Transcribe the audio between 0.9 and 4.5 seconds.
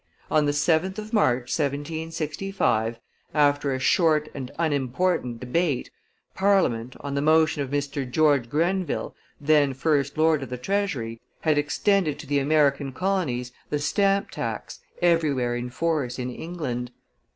of March, 1765, after a short and